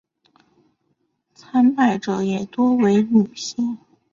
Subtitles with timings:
[1.35, 3.77] 参拜者也多为女性。